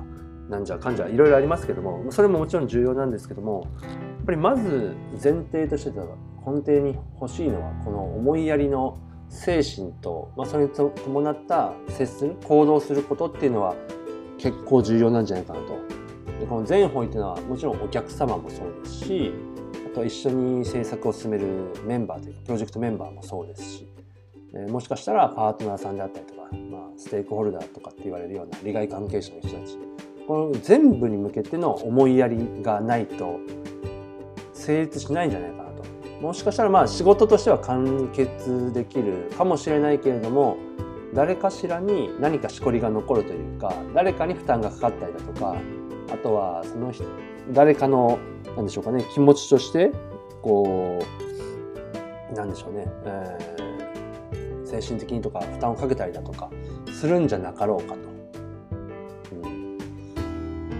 [0.49, 3.89] なんじゃかんじゃいろいろありますけどもそれももちろん重要なんですけどもや
[4.23, 6.01] っぱりまず前提としてた
[6.49, 8.97] 根底に欲しいのはこの思いやりの
[9.29, 13.75] 精神と、まあ、それに伴った接する行動することっていうのは
[14.39, 15.96] 結構重要なんじゃないかなと。
[16.39, 19.33] でこの全方位っていうのはもちろんお客様もそうですし
[19.91, 21.47] あと一緒に制作を進める
[21.85, 23.87] メンバーというかプロジェクトメンバーもそうですし、
[24.53, 29.77] え、もしかしたらパートナーさんであったりとか、まあ、ステークホルダーとかって言われるような利害関係者の人たち
[30.27, 33.39] この全部に向けての思いやりがないと
[34.53, 35.83] 成立しないんじゃないかなと。
[36.21, 40.57] もしかしたらまあ仕事としては完結できるかもしれないけれども
[41.13, 45.55] 誰かしらに何かしこりが残るというか誰かに負担がかかったりだとか
[46.11, 46.93] あとはその
[47.51, 48.19] 誰かの
[48.55, 49.91] 何でしょうかね気持ちとして
[50.41, 50.99] こ
[52.31, 56.49] うなんでしょうね、えー、精神的にとか負担をかけたりだとか
[56.91, 57.99] するんじゃなかろうかと、
[59.43, 59.77] うん、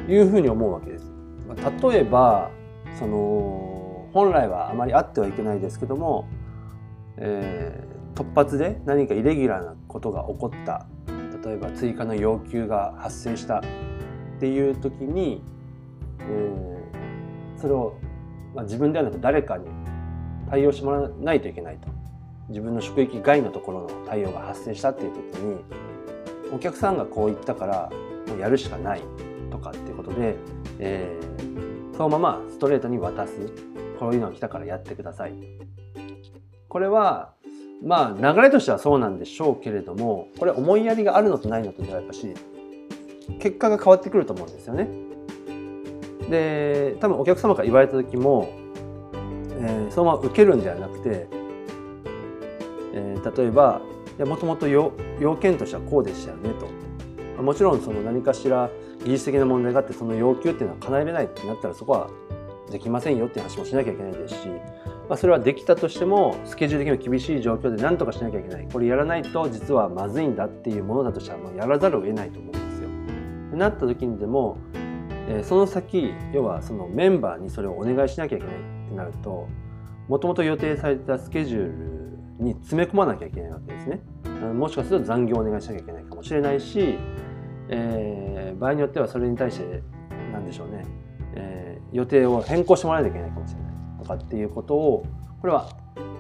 [0.09, 1.11] いうふうに思うわけです。
[1.81, 2.51] 例えば
[2.97, 6.27] その本来はあまりあってはいけないですけども、
[7.17, 10.87] えー、突発で何かイレギュラーなことが起こった。
[11.43, 13.61] 例えば追加の要求が発生した。
[14.37, 15.41] っていう時に、
[16.19, 17.97] えー、それを、
[18.55, 19.65] まあ、自分ではなく誰かに
[20.49, 21.87] 対応してもらわないといけないと。
[22.49, 25.57] 自分の職域外のところの対応が発生したっていう時に
[26.53, 27.89] お客さんがこう言ったから
[28.27, 29.01] もうやるしかない
[29.51, 30.35] とかっていうことで、
[30.79, 33.33] えー、そのままストレートに渡す。
[33.99, 35.33] こういうのが来たからやってください。
[36.69, 37.33] これは
[37.83, 42.33] まあ流れとしてはそうなんでしょうけれどもこれ思いやりがあるのとないのとではやっぱし
[43.39, 44.89] 結果が変わってくると思うんですよね。
[46.29, 48.49] で多分お客様から言われた時も、
[49.59, 51.27] えー、そのまま受けるんではなくて、
[52.93, 53.81] えー、例えば
[54.25, 54.91] もともと要
[55.39, 57.41] 件としてはこうでしたよねと。
[57.41, 58.69] もちろんその何かしら
[59.05, 62.09] 技術的な問題があってその要求っていうのは叶えれないってなったらそこは
[62.71, 64.47] できませんよって話もしなきゃいけないですし、
[65.07, 68.67] まあ、それはできたとしてもスケジュール的に厳しい状況で何とかしなきゃいけない。
[68.73, 72.66] これやらないと実はまずいんだっていうものだとしたらもうやらざるを得ないと思う。
[73.57, 74.57] なった時にでも、
[75.27, 79.47] えー、その先要はそのメンバーにそれをお願いしなきゃいけないってなると
[80.07, 84.01] もともと予定されたスケジュールに詰め込まなきゃいけないわけですね。
[84.53, 86.97] もしかすると残業をお願いしなきゃいけないかもしれないし、
[87.69, 89.81] えー、場合によってはそれに対して
[90.31, 90.85] 何でしょうね、
[91.35, 95.05] えー、予定を変更してもらわないといけないかもしれないとかっていうことを
[95.41, 95.69] これは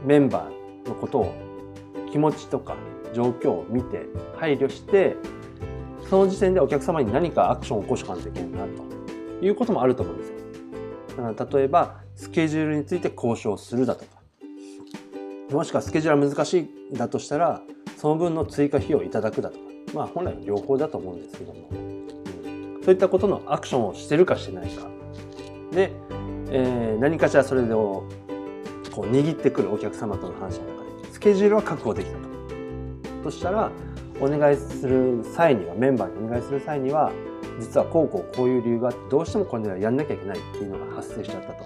[0.03, 1.33] メンバーのことを
[2.11, 2.75] 気持ちとか
[3.13, 5.15] 状況を見て配慮して
[6.09, 8.57] その時点でお客様に何かアクションを起こしかないといけないな
[9.39, 10.37] ということもあると思うんですよ。
[11.17, 14.17] だから例えばスケジュールについて交渉するだとか
[15.51, 17.61] もしくはスケジュールは難しいだとしたら
[17.97, 24.87] その分の追加費用をいただくだとかまあ本来両方だと思うんですけども、うん、そういったことのアクションをしてるかしてないか
[25.71, 25.91] で、
[26.51, 28.07] えー、何かしらそれを
[28.91, 32.27] こう握ってくるお客様との話の中でスケジュールは確保できたと。
[33.23, 33.71] としたら
[34.19, 37.11] お願いする際にはメンバーにお願いする際には
[37.59, 41.65] 実はこうこうこういう理由があってどうしてもこれではやんなきゃいけないっていうのが発生しちゃったと。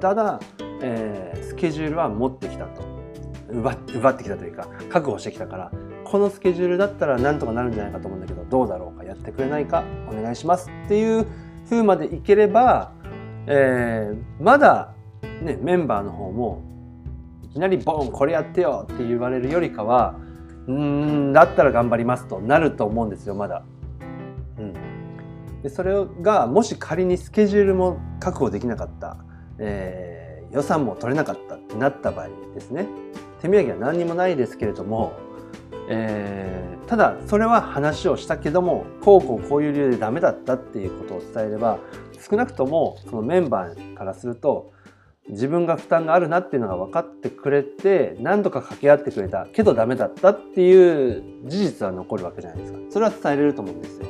[0.00, 0.40] ただ、
[0.82, 2.82] えー、スケジュールは持ってきたと
[3.50, 5.70] 奪奪ってきたというか確保してきたから
[6.04, 11.26] このスケジュールだったらなんとかなるんじゃないかと思うんだけどどうだろうかやってくれないかお願いしますっていう
[11.68, 12.92] 風までいければ、
[13.46, 14.94] えー、まだ、
[15.42, 16.62] ね、メンバーの方も
[17.42, 20.16] いきなりボンこれやってよって言われるよりかは
[20.66, 23.62] うんだったら頑張りますとなると思うんですよまだ。
[24.58, 24.74] うん、
[25.62, 29.18] でそれがもし仮にスケジュールも確保できなかった、
[29.58, 32.86] えー、予算も取れなかったってなった場合ですね
[33.42, 35.12] 手土産は何にもないですけれども、
[35.88, 41.78] えー、ただそれは話をしたけどもこうこうこういう理由でダメだったっていうことを伝えれば
[42.30, 44.72] 少なくともそのメンバーからすると
[45.28, 54.06] 自分が負担があるなっていうのが分かってくれて何とか掛け合ってくれたけどダメだったっていう事実は残るわけじゃないですかそれは伝えれると思うんですよ。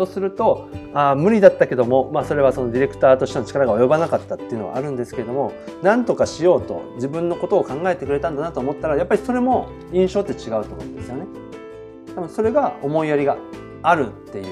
[0.00, 11.26] とするとあ無理だったけども、まあ、それはそのディレクターとしての力が及ばなかったっていうのはあるんですけれども何とかしようと自分のことを考えてくれたんだなと思ったらやっぱりそれも印象って違うと思うんですよね。
[12.14, 13.36] 多分それが思いやりが
[13.82, 14.46] あるっていう、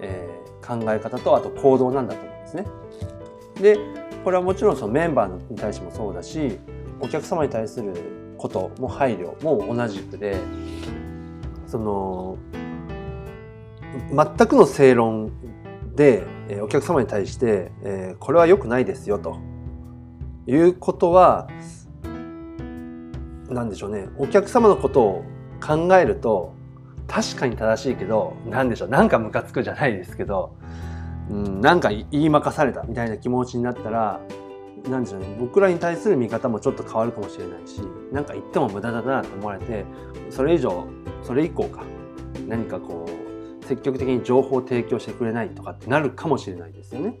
[0.00, 2.66] えー、考え方とあと行動なんだと思うんですね。
[3.60, 6.58] でこれはもちろんそのメンバーに対してもそうだし
[7.00, 7.94] お客様に対する
[8.38, 10.36] ことも配慮も同じくで
[11.66, 12.38] その
[14.10, 15.32] 全くの正論
[15.94, 16.24] で
[16.62, 17.70] お客様に対して、
[18.18, 19.38] これは良くないですよと。
[20.46, 21.48] いうことは
[23.48, 24.08] 何でしょうね。
[24.18, 25.24] お客様のことを
[25.64, 26.54] 考えると
[27.06, 28.88] 確かに正しいけど何でしょう。
[28.88, 30.56] なんかムカつくじゃないですけど、
[31.32, 34.20] うん、なんか言いまかされたみたいな気持ちになったら
[34.88, 37.80] 何でしょうね僕らに対する見方もちょっと変わるかもしれないし
[38.12, 39.84] 何か言っても無駄だなと思われて
[40.30, 40.86] それ以上
[41.22, 41.84] それ以降か
[42.46, 47.18] 何かこう積極的に情報を提供してくれないとかってなるかもしれないですよね。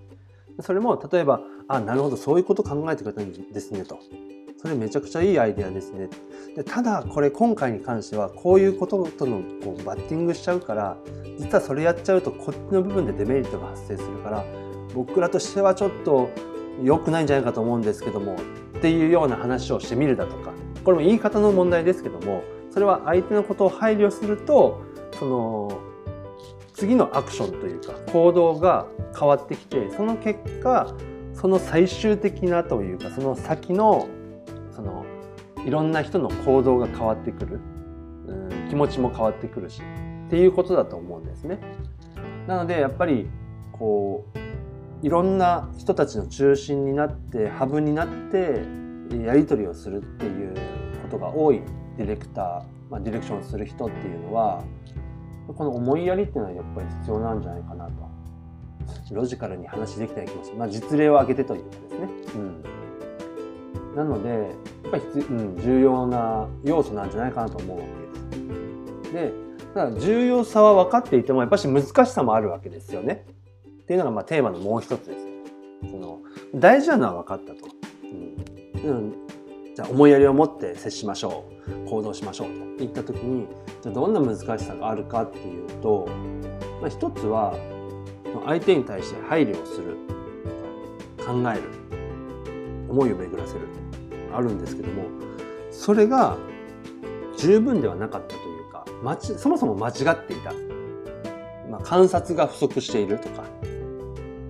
[0.60, 3.98] それも例えばあなるほどそういうこと考えてくれたんですねと
[4.62, 6.08] それめちゃくちゃいいアイデアですね。
[6.54, 10.96] でただこれ今回に関してはこういうこととのこうバッティングしちゃうから
[11.38, 14.44] 実はそれやっちゃうとこっちの部分でデメリットが発生するから
[14.94, 16.30] 僕らとしてはちょっと
[16.82, 18.36] 良くないんじゃないかと思うんですけども
[18.78, 20.52] っていうような話をしてみるだとか
[20.84, 24.82] これも言い方の問題ですけどもそれは相手のことを配慮すると
[25.18, 25.80] その
[26.74, 28.86] 次のアクションというか行動が
[29.18, 30.94] 変わってきてその結果
[31.34, 34.21] その最終的なというかその先のその
[35.64, 37.60] いろんな人の行動が変わってくる、
[38.26, 38.32] う
[38.66, 39.82] ん、気持ちも変わってくるし。
[40.26, 41.58] っていうことだと思うんですね。
[42.46, 43.28] なのでやっぱり
[43.70, 48.62] こういろんな人たちの中心になってハブになって
[49.26, 50.54] やり取りをするっていう
[51.02, 51.60] ことが多い。
[51.98, 54.64] ディレクター、まあ、ディレクションする人っていうのは
[55.48, 57.92] この思いやりっていうのはやっぱり必要なんじゃないかなと。
[59.12, 60.50] ロジカルに話できない気もす。
[60.50, 62.08] る、まあ、実例を挙げてというかですね。
[62.36, 62.64] うん、
[63.96, 69.12] なのでやっぱり、うん、重要な要素なんじゃないかなと思うわけです。
[69.12, 69.32] で
[69.74, 73.26] ただ重要さは分かっていてもやっぱし難しさもあるわけですよね。
[73.82, 75.90] っていうのがまあテーマのもう一つです。
[75.90, 76.20] その
[76.54, 77.68] 大事なのは分かったと。
[78.84, 79.14] うん、うん、
[79.74, 83.46] じゃあ思いやりを持って接しましょう行動しましょうといった時に
[83.82, 86.08] じゃあどんな難しさがあるかっていうと、
[86.80, 87.54] まあ、一つは
[88.44, 89.96] 相手に対して配慮をする
[91.18, 91.81] 考える
[92.92, 93.60] 思いを巡らせる。
[94.34, 95.04] あるんですけども
[95.70, 96.38] それが
[97.36, 98.86] 十分ではなかったというか
[99.38, 100.52] そもそも間違っていた、
[101.70, 103.44] まあ、観察が不足しているとか、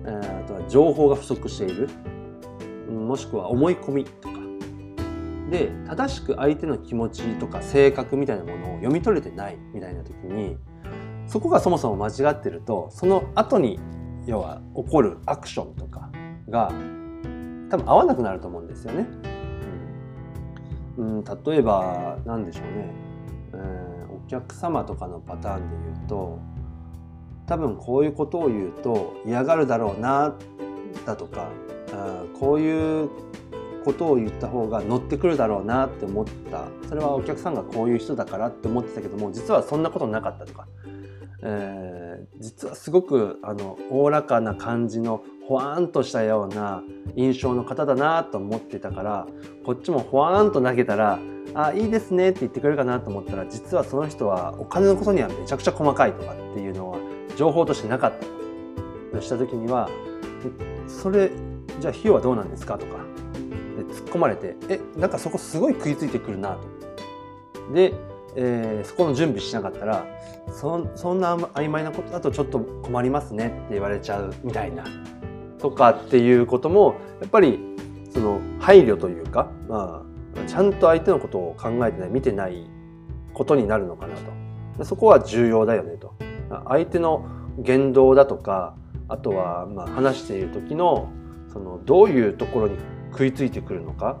[0.05, 1.89] えー、あとは情報が不足している。
[2.89, 4.33] もしくは思い込みとか。
[5.49, 10.57] で正しく相手の気持ちとか性格みたいなものを読み取れてないみたいな時に
[11.27, 13.79] そこがそもそも間違ってるとその後に
[14.25, 16.09] 要は起こるアクションとか
[16.49, 16.71] が
[17.73, 19.07] 多分合わなくなると思うんですよね。
[20.95, 22.93] うん、うん、例えば何でしょうね、
[23.55, 26.39] えー、お客様とかのパターンで言うと
[27.47, 30.35] 多分こういうことを言うと嫌がるだろうな
[31.03, 31.47] だとか
[31.93, 33.09] あこういう
[33.83, 36.67] ことを言った方が乗ってくるだろうなって思った。
[36.87, 40.67] それはお客さんがこういう人だからって思ってたけども実はそんなことなかったとか。
[41.45, 46.83] えー、実はすごくあのおおらかな感じのほわーんとしたような
[47.15, 49.27] 印象の方だなと思ってたから
[49.65, 51.19] こっちもほわーんと投げたら
[51.53, 56.97] 「あいいですね」って言ってくれるかなと思ったら実はその人はお金のことにはめちゃくちゃ細かいとかっていうのは
[57.35, 58.13] 情報としてなかっ
[59.11, 59.89] たとした時には
[60.87, 61.29] 「それ
[61.79, 62.93] じゃあ費用はどうなんですか?」とか
[63.77, 66.57] で突っ込まれて「えなんかそこすごい食いついてくるな」
[67.67, 67.73] と。
[67.73, 67.93] で
[68.35, 70.05] えー、そこの準備しなかったら
[70.51, 74.83] そそんな曖昧なことだとちょっと困りますねって言われちゃうみたいな
[75.63, 77.57] とかっていうこともやっぱり
[78.11, 80.03] その配慮というか、ま
[80.35, 82.69] あ、ちゃんと相手のことを考えてない見てない
[83.33, 84.15] ことになるのかな
[84.77, 84.83] と。
[84.83, 86.15] そこは重要だよねと。
[86.67, 87.25] 相手の
[87.57, 88.75] 言動だとか
[89.07, 91.09] あとはまあ話している時の
[91.47, 92.77] そのどういうところに
[93.11, 94.17] 食いついてくるのか、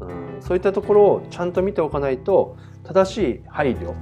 [0.00, 3.94] うん、そういったところをちゃんと見ておかないと正しい配慮っ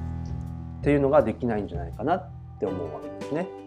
[0.82, 3.61] ていうのができないんじゃないかなって思うわけですね。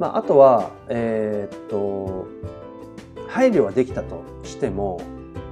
[0.00, 2.26] まあ、あとは、えー、っと
[3.28, 4.98] 配慮はできたとしても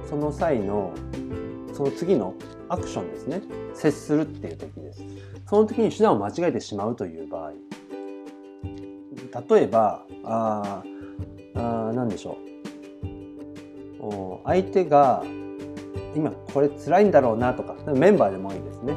[0.09, 0.91] その際の
[1.71, 2.33] その次の
[2.67, 3.43] アクションですね。
[3.75, 5.03] 接するっていう時です。
[5.47, 7.51] その時に手段を間違えてしまうという場合。
[9.53, 10.83] 例えばあ
[11.55, 12.39] あ何でしょ
[14.01, 14.39] う。
[14.45, 15.23] 相手が
[16.15, 18.95] 今これ辛いんだろうなとかメンバーでもいいですね。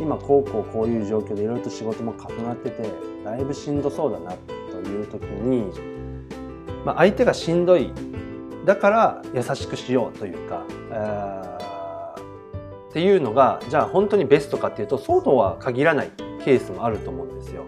[0.00, 2.82] 今こうこうこういう状況でいろいろと仕事も重なってて
[3.24, 4.34] だいぶしんどそうだな。
[4.88, 5.70] いう時に、
[6.84, 7.92] まあ、相手がしんどい
[8.64, 10.66] だから優しくしようというか、
[12.90, 16.10] っていうのがじゃあ本当にベストかっていうとそうとは限らない
[16.44, 17.64] ケースもあると思うんですよ。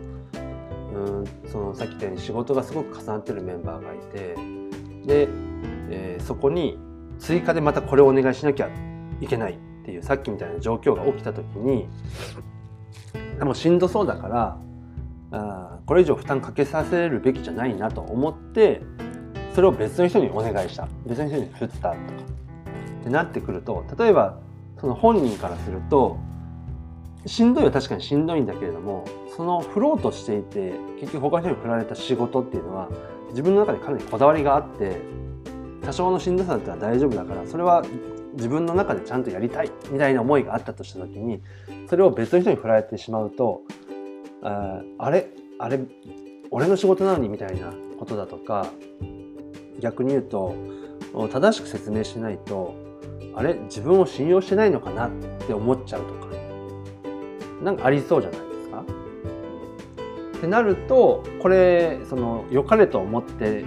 [0.94, 4.34] うんそのさっき言ったように仕事がすごく重なってるメンバーがいて
[5.06, 5.28] で、
[5.90, 6.78] えー、そこに
[7.18, 8.68] 追加でまたこれをお願いしなきゃ
[9.20, 11.88] いけないっていうさっきみたいな状況が起きた時に
[13.38, 14.58] でもしんどそうだから
[15.32, 18.82] あこれ以上負担かけさせるべきじゃないなと思って
[19.54, 20.88] それを別の人にお願いした。
[21.06, 21.94] 別の人に振ったとか。
[23.00, 24.38] ってなってくると例えば
[24.80, 26.18] その本人からすると
[27.26, 29.04] しんどいは確かにしんどいんだけれども
[29.36, 32.88] その振ろうとしていて結局他の人に振られた仕事っていうのは
[33.30, 35.00] 自分の中でかなりこだわりがあって
[35.82, 37.82] 多少のしんどさだったら大丈夫だからそれは
[38.34, 41.42] 自分の中でちゃんとやりたいみたいな思いがあったとした時に
[41.88, 43.62] それを別の人に振られてしまうと
[44.42, 45.80] ああれあれ
[46.50, 48.66] 俺の仕事なのにみたいなことだとか
[49.80, 50.54] 逆に言うと
[51.32, 52.74] 正しく説明しないと
[53.34, 55.10] あれ自分を信用してないのかなっ
[55.46, 56.26] て思っちゃうとか
[57.62, 58.84] なんかありそうじゃないですか？
[60.38, 63.64] ってなるとこれその良かれと思って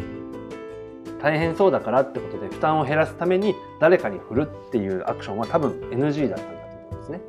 [1.21, 7.21] 大変そうだからってことで負担を減らすために誰かに振るっていうアクションは多分 NG だったんだと思うんですね。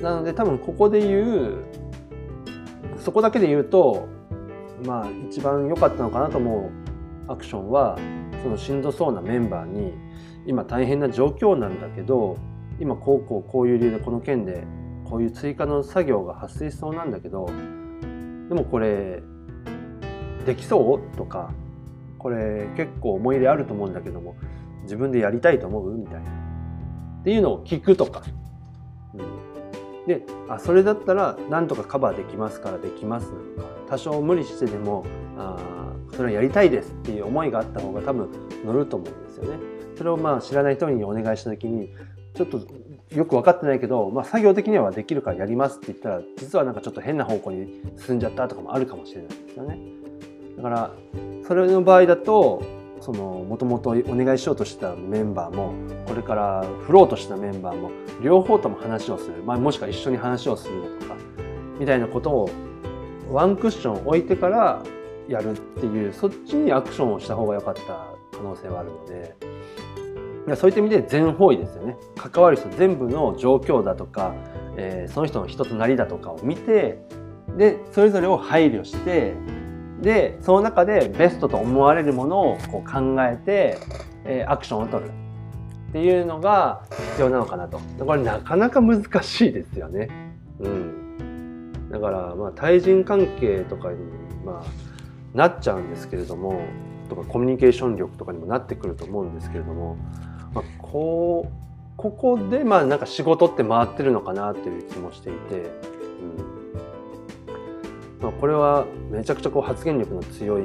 [0.00, 1.64] なので多分ここで言う
[3.00, 4.08] そこだけで言うと
[4.84, 6.70] まあ一番良かったのかなと思
[7.28, 7.98] うアクションは
[8.42, 9.92] そのしんどそうなメンバーに
[10.46, 12.38] 今大変な状況なんだけど
[12.80, 14.64] 今こうこうこういう理由でこの件で
[15.04, 17.46] こういう追加の作業が発生しそうなんだけど
[18.48, 19.22] でもこれ
[20.46, 21.52] できそうとか
[22.18, 24.36] これ結構思い入れあると思うんだけども
[24.82, 26.30] 自分でやりたいと思うみたいな。
[27.20, 28.22] っていうのを聞くとか、
[29.14, 29.20] うん、
[30.06, 35.04] であそれだったらなんとかカバーできますからできますなのか多少無理してでも
[35.36, 35.56] あ
[36.12, 38.28] それはやりたいですっていう思いがあった方が多分
[38.64, 39.58] 乗ると思うんですよね。
[39.96, 41.92] それをまあ知らない人にお願いした時に
[42.34, 42.60] ちょっと
[43.14, 49.78] よく分かってないけど、まあ、作業的にはできるからやりますって言ったら実はなんかちょっと変な方向に進んじゃったとかもあるかもしれないですよね。
[50.56, 50.90] だから
[51.46, 52.62] それの場合だと
[53.00, 55.74] そのもともとお願いしようとしたメンバーも
[56.06, 57.90] これから振ろうとしたメンバーも
[58.22, 61.16] 両方とも話をする、まあ、もしくは一緒に話をするとか
[61.78, 62.50] みたいなことを
[63.30, 64.82] ワンクッション置いてから
[65.28, 67.82] やるっていうそっちにアクションをした方が良かった
[68.32, 69.36] 可能性はあるので。
[70.46, 71.96] いやそういった意味で全方位ですよね。
[72.16, 74.34] 関わる人全部の状況だとか、
[74.76, 76.98] えー、その人の人となりだとかを見て
[77.56, 79.34] でそれぞれを配慮して
[80.00, 83.78] でその中でベストと思われるものをこう考えて、
[84.24, 85.10] えー、アクションを取る。
[85.90, 87.80] っていうのが必要なのかなと。
[87.98, 90.08] これなかなか難しいですよね。
[90.60, 93.96] うん、だからまあ対人関係とかに
[94.44, 96.62] まあなっちゃうんですけれども
[97.08, 99.96] とかコミュニケーション力とかにもなってくると思うんですけれども、
[100.54, 101.52] まあ、こう
[101.96, 106.59] ここでまあなんか仕事って回ってるのかなという気もしていて、うん。
[108.20, 110.62] まあ、これはめちゃくちゃこう発言力の強い、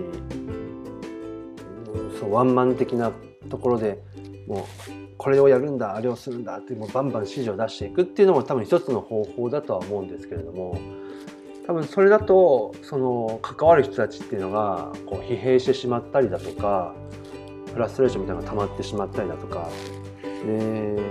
[2.19, 3.11] そうワンマン的な
[3.49, 3.99] ところで
[4.47, 10.77] もうこれをやるんだあれをするんだってもうバンバン指示を出していくっていうのも多分一つの方法だとは思うんですけれども
[11.65, 16.93] 多分それだとその関わる人たちっていうのがこう疲弊してしまったりだとか
[17.73, 19.69] フラストレーションみたいなのが溜まってしまったりだとか
[20.45, 21.01] で、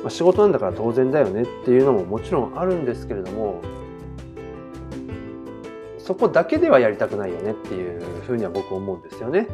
[0.00, 3.60] まあ、仕事なんだから当然だよねっていうのももちろんあるんですけれども
[6.04, 9.46] そこだけではやりたくないよねっていうふうには僕思うんですよね。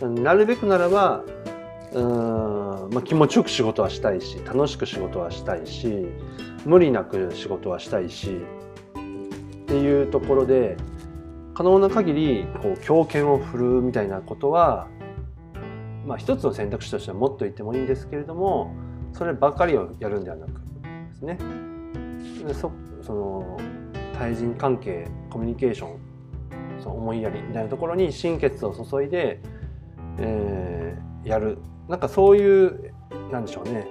[0.00, 1.24] なるべくならば
[1.92, 6.06] うん、まあ、気持ちよく仕事はしたいし楽しく仕事はしたいし
[6.64, 8.40] 無理なく仕事はしたいし
[9.62, 10.76] っていうところで
[11.54, 14.86] 可能な限りこう強権を振るうみたいなことは、
[16.06, 18.74] まあ、一つの選択肢としては持っておいてもいいんですけれども
[19.12, 21.38] そればかりをやるんではなくですね
[22.52, 22.70] そ
[23.02, 23.58] その
[24.18, 25.98] 対人関係コミュニケーション
[26.82, 29.40] その思いやりみたいなところに心血を注いで、
[30.18, 31.58] えー、やる
[31.88, 32.92] なんかそういう
[33.30, 33.86] なんでしょうね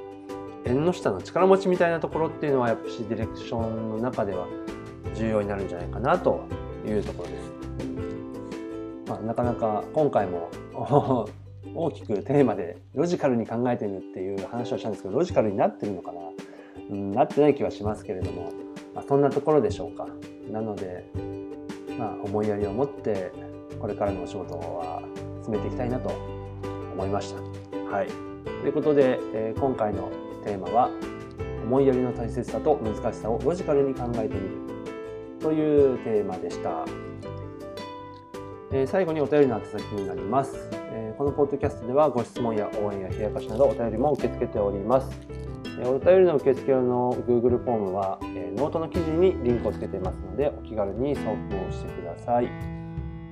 [0.65, 4.47] 縁の下の力持ちみたいなところっていうのはやっぱしディレクションの中では
[5.15, 6.43] 重要になるんじゃないかなと
[6.85, 7.47] いうところです。
[9.07, 10.49] まあ、なかなか今回も
[11.73, 16.19] 大きくテーマでロジカルに考えてるっていう話をしたんですけどロジカルになってるのかな、
[16.89, 18.51] うん、なってない気はしますけれども
[18.97, 20.07] まあ、そんなところでしょうか。
[20.51, 21.05] なので、
[21.99, 23.31] まあ、思いやりを持って
[23.79, 25.03] これからのお仕事は
[25.43, 26.09] 進めていきたいなと
[26.93, 27.41] 思いました。
[27.95, 30.09] はい、ということで、えー、今回の
[30.43, 30.89] テーマは
[31.63, 34.57] 思いやりの大切さと難しさをロジカルに考えてみる
[35.39, 36.83] というテーマでした。
[38.71, 40.57] えー、最後にお便りの宛先になります、
[40.91, 45.07] えー、このポッドキャストではご質問や応援や冷やかしなどお便りも受け付けております。
[45.85, 52.49] お便りの受付用の Google フォームは、えノートの記事にリンクをつけていますので、お気軽に送付をしてください。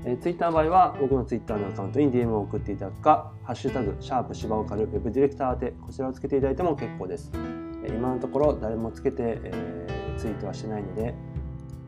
[0.06, 7.32] え Twitter の場合は、僕の Twitter のアカウントに DM を送っていただくか、ハッシュタグ、シャープ芝岡るウェブディレクター宛て、こちらをつけていただいても結構です。
[7.84, 11.16] え今のところ誰もつけて、えー、ツイートはしてないので、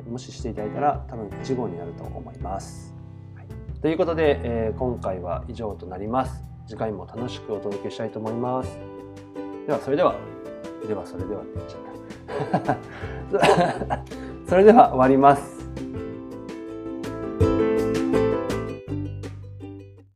[0.09, 2.95] もししていただいたら多分1号になると思います。
[3.35, 3.47] はい、
[3.81, 6.43] ということで、えー今回は以上となります。
[6.65, 8.79] 次回も楽しくお届けしたいと思います。
[9.67, 10.15] では、それでは、
[10.87, 12.77] では、それではって言っちゃった。
[14.47, 15.56] それでは終わります。